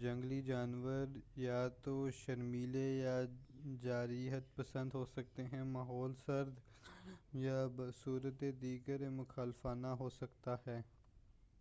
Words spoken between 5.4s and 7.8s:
ہیں ماحول سرد گرم یا